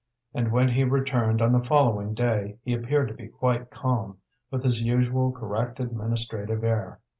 And 0.33 0.51
when 0.51 0.69
he 0.69 0.83
returned 0.83 1.43
on 1.43 1.51
the 1.51 1.59
following 1.59 2.15
day 2.15 2.57
he 2.63 2.73
appeared 2.73 3.07
to 3.09 3.13
be 3.13 3.27
quite 3.27 3.69
calm, 3.69 4.17
with 4.49 4.63
his 4.63 4.81
usual 4.81 5.31
correct 5.31 5.79
administrative 5.79 6.63
air. 6.63 6.99